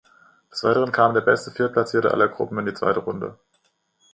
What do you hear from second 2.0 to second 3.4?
aller Gruppen in die zweite Runde.